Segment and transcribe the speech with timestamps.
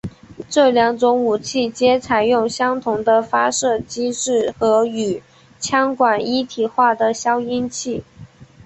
[0.49, 5.21] 这两种武器皆采用相同的发射机制和与
[5.59, 8.03] 枪管一体化的消音器。